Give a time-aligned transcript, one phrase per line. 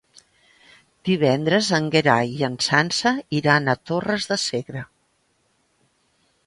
[1.09, 4.85] Divendres en Gerai i na Sança iran a Torres de Segre.